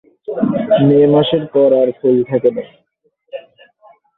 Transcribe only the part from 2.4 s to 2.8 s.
না।